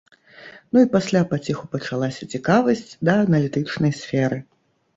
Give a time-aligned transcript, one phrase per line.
[0.75, 4.43] Ну і пасля паціху пачалася цікавасць да аналітычнай сферы.